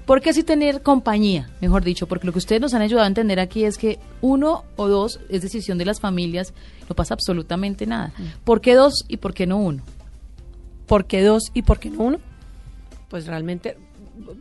[0.06, 1.50] ¿por qué sí tener compañía?
[1.62, 4.64] Mejor dicho, porque lo que ustedes nos han ayudado a entender aquí es que uno
[4.76, 6.54] o dos es decisión de las familias,
[6.88, 8.14] no pasa absolutamente nada.
[8.44, 9.84] ¿Por qué dos y por qué no uno?
[10.88, 12.20] ¿Por qué dos y por qué no uno?
[13.10, 13.78] Pues realmente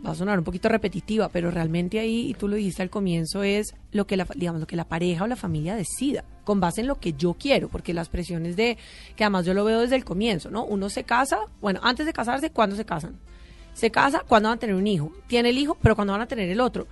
[0.05, 3.43] va a sonar un poquito repetitiva, pero realmente ahí, y tú lo dijiste al comienzo,
[3.43, 6.81] es lo que la, digamos, lo que la pareja o la familia decida, con base
[6.81, 8.79] en lo que yo quiero, porque las presiones de,
[9.17, 10.65] que además yo lo veo desde el comienzo, ¿no?
[10.65, 13.19] Uno se casa, bueno, antes de casarse, ¿cuándo se casan?
[13.75, 15.13] Se casa cuando van a tener un hijo.
[15.29, 16.89] Tiene el hijo, pero cuando van a tener el otro.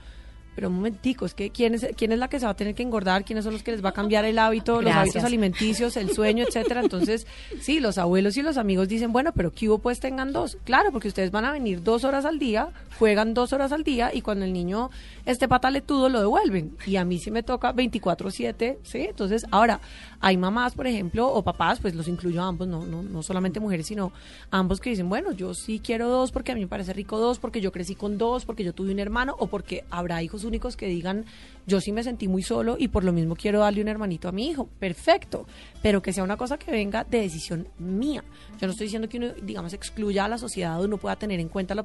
[0.57, 2.75] Pero un momentico, es que ¿quién es, quién es la que se va a tener
[2.75, 3.25] que engordar?
[3.25, 6.45] ¿Quiénes son los que les va a cambiar el hábito, los hábitos alimenticios, el sueño,
[6.49, 6.81] etcétera?
[6.81, 7.27] Entonces,
[7.61, 9.79] sí, los abuelos y los amigos dicen, bueno, pero ¿qué hubo?
[9.79, 10.57] Pues tengan dos.
[10.65, 14.11] Claro, porque ustedes van a venir dos horas al día, juegan dos horas al día
[14.13, 14.91] y cuando el niño
[15.27, 16.75] esté pataletudo lo devuelven.
[16.87, 19.01] Y a mí sí me toca 24-7, ¿sí?
[19.11, 19.81] Entonces, ahora,
[20.21, 23.61] hay mamás, por ejemplo, o papás, pues los incluyo a ambos, no, no, no solamente
[23.61, 24.13] mujeres, sino
[24.51, 27.39] ambos que dicen, bueno, yo sí quiero dos porque a mí me parece rico dos,
[27.39, 30.77] porque yo crecí con dos, porque yo tuve un hermano, o porque habrá hijos únicos
[30.77, 31.27] que digan,
[31.67, 34.33] yo sí me sentí muy solo y por lo mismo quiero darle un hermanito a
[34.33, 34.69] mi hijo.
[34.79, 35.47] Perfecto,
[35.83, 38.25] pero que sea una cosa que venga de decisión mía.
[38.61, 41.41] Yo no estoy diciendo que uno, digamos, excluya a la sociedad o uno pueda tener
[41.41, 41.85] en cuenta los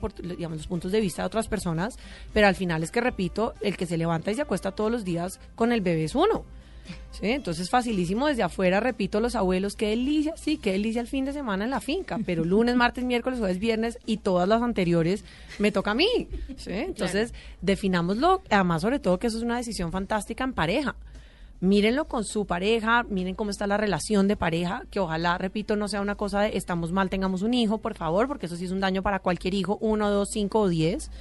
[0.68, 1.98] puntos de vista de otras personas,
[2.34, 5.04] pero al final es que, repito, el que se levanta y se acuesta todos los
[5.04, 6.46] días con el bebé es uno.
[7.12, 7.30] ¿Sí?
[7.30, 11.34] Entonces, facilísimo desde afuera, repito, los abuelos, qué delicia, sí, qué delicia el fin de
[11.34, 15.24] semana en la finca, pero lunes, martes, miércoles, jueves, viernes y todas las anteriores
[15.60, 16.28] me toca a mí.
[16.58, 16.72] ¿sí?
[16.72, 20.96] Entonces, definámoslo, además, sobre todo, que eso es una decisión fantástica en pareja.
[21.60, 25.88] Mírenlo con su pareja, miren cómo está la relación de pareja, que ojalá, repito, no
[25.88, 28.72] sea una cosa de estamos mal, tengamos un hijo, por favor, porque eso sí es
[28.72, 31.12] un daño para cualquier hijo, uno, dos, cinco o diez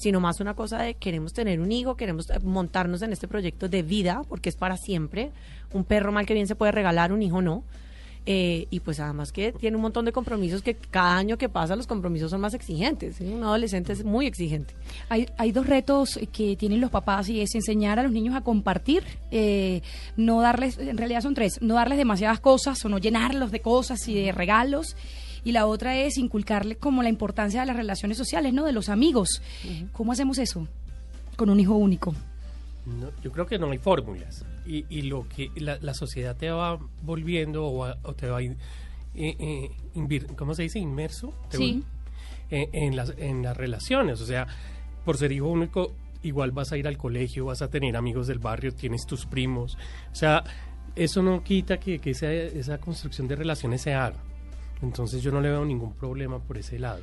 [0.00, 3.68] sino más una cosa de queremos tener un hijo, queremos eh, montarnos en este proyecto
[3.68, 5.30] de vida, porque es para siempre.
[5.72, 7.62] Un perro mal que bien se puede regalar, un hijo no.
[8.26, 11.74] Eh, y pues además que tiene un montón de compromisos que cada año que pasa
[11.74, 13.20] los compromisos son más exigentes.
[13.20, 14.74] Un adolescente es muy exigente.
[15.08, 18.42] Hay, hay dos retos que tienen los papás y es enseñar a los niños a
[18.42, 19.80] compartir, eh,
[20.16, 24.06] no darles, en realidad son tres, no darles demasiadas cosas o no llenarlos de cosas
[24.08, 24.96] y de regalos.
[25.44, 28.64] Y la otra es inculcarles como la importancia de las relaciones sociales, ¿no?
[28.64, 29.40] De los amigos.
[29.92, 30.66] ¿Cómo hacemos eso
[31.36, 32.14] con un hijo único?
[32.86, 34.44] No, yo creo que no hay fórmulas.
[34.66, 38.56] Y, y lo que la, la sociedad te va volviendo o, te va in-
[39.14, 40.78] eh, eh, invir- ¿cómo se dice?
[40.78, 41.32] Inmerso.
[41.50, 41.82] Sí.
[42.50, 44.20] eh, en, las, en las relaciones.
[44.20, 44.46] O sea,
[45.04, 48.38] por ser hijo único, igual vas a ir al colegio, vas a tener amigos del
[48.38, 49.78] barrio, tienes tus primos.
[50.12, 50.44] O sea,
[50.96, 54.18] eso no quita que, que esa, esa construcción de relaciones se haga.
[54.82, 57.00] Entonces yo no le veo ningún problema por ese lado.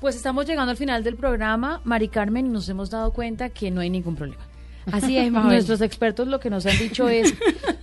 [0.00, 3.70] Pues estamos llegando al final del programa, Mari Carmen, y nos hemos dado cuenta que
[3.70, 4.46] no hay ningún problema.
[4.92, 5.50] Así es, Mabel.
[5.50, 7.34] Nuestros expertos lo que nos han dicho es,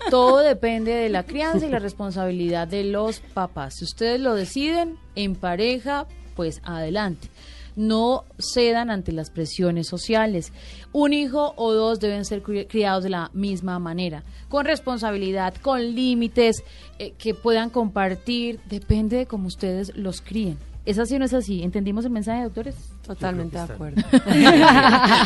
[0.09, 3.75] todo depende de la crianza y la responsabilidad de los papás.
[3.75, 7.29] Si ustedes lo deciden en pareja, pues adelante.
[7.75, 10.51] No cedan ante las presiones sociales.
[10.93, 15.81] Un hijo o dos deben ser cri- criados de la misma manera, con responsabilidad, con
[15.95, 16.63] límites,
[16.99, 18.59] eh, que puedan compartir.
[18.69, 20.57] Depende de cómo ustedes los críen.
[20.85, 21.63] ¿Es así o no es así?
[21.63, 22.75] ¿Entendimos el mensaje, doctores?
[23.05, 24.01] Totalmente de acuerdo.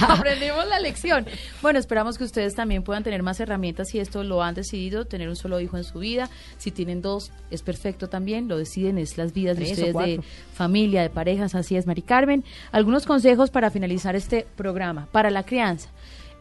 [0.10, 1.26] Aprendimos la lección.
[1.62, 5.30] Bueno, esperamos que ustedes también puedan tener más herramientas si esto lo han decidido, tener
[5.30, 6.30] un solo hijo en su vida.
[6.58, 8.48] Si tienen dos, es perfecto también.
[8.48, 10.22] Lo deciden, es las vidas de Tres ustedes de
[10.54, 11.56] familia, de parejas.
[11.56, 12.44] Así es, Mari Carmen.
[12.72, 15.08] Algunos consejos para finalizar este programa.
[15.12, 15.90] Para la crianza.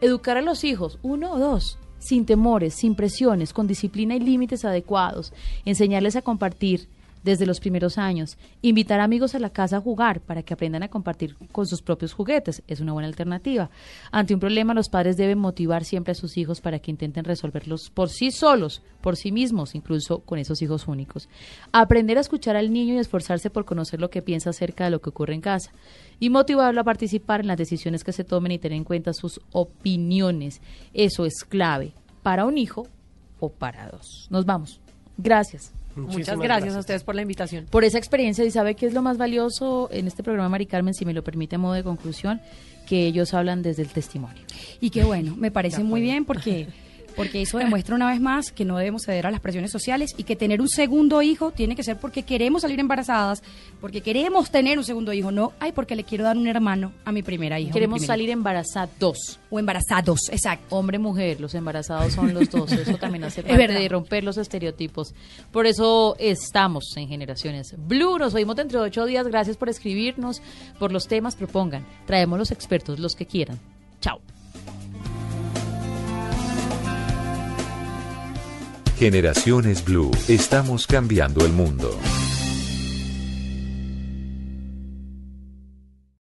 [0.01, 1.77] Educar a los hijos, uno o dos.
[1.99, 5.33] Sin temores, sin presiones, con disciplina y límites adecuados.
[5.65, 6.87] Enseñarles a compartir
[7.23, 8.37] desde los primeros años.
[8.61, 12.13] Invitar amigos a la casa a jugar para que aprendan a compartir con sus propios
[12.13, 13.69] juguetes es una buena alternativa.
[14.11, 17.89] Ante un problema, los padres deben motivar siempre a sus hijos para que intenten resolverlos
[17.89, 21.29] por sí solos, por sí mismos, incluso con esos hijos únicos.
[21.71, 25.01] Aprender a escuchar al niño y esforzarse por conocer lo que piensa acerca de lo
[25.01, 25.71] que ocurre en casa.
[26.19, 29.39] Y motivarlo a participar en las decisiones que se tomen y tener en cuenta sus
[29.51, 30.61] opiniones.
[30.93, 31.93] Eso es clave
[32.23, 32.87] para un hijo
[33.39, 34.27] o para dos.
[34.29, 34.81] Nos vamos.
[35.17, 35.78] Gracias.
[35.99, 37.65] Muchas gracias, a ustedes por la invitación.
[37.69, 40.93] Por esa experiencia, y sabe qué es lo más valioso en este programa, Mari Carmen,
[40.93, 42.41] si me lo permite a modo de conclusión,
[42.87, 44.43] que ellos hablan desde el testimonio.
[44.81, 46.67] Y qué bueno, me parece muy bien porque
[47.19, 50.23] porque eso demuestra una vez más que no debemos ceder a las presiones sociales y
[50.23, 53.43] que tener un segundo hijo tiene que ser porque queremos salir embarazadas,
[53.81, 57.11] porque queremos tener un segundo hijo, no, ay, porque le quiero dar un hermano a
[57.11, 57.73] mi primera hija.
[57.73, 59.37] Queremos salir embarazados.
[59.49, 60.73] O embarazados, exacto.
[60.73, 62.71] Hombre, mujer, los embarazados son los dos.
[62.71, 65.13] Eso también hace parte de romper los estereotipos.
[65.51, 68.17] Por eso estamos en Generaciones Blue.
[68.17, 69.27] Nos oímos dentro de ocho días.
[69.27, 70.41] Gracias por escribirnos,
[70.79, 71.35] por los temas.
[71.35, 71.85] Propongan.
[72.05, 73.59] Traemos los expertos, los que quieran.
[78.99, 80.11] Generaciones Blue.
[80.27, 81.97] Estamos cambiando el mundo.